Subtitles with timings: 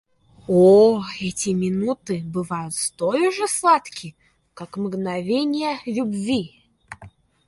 [0.47, 4.15] О, эти минуты бывают столь же сладки,
[4.55, 6.65] как мгновения любви!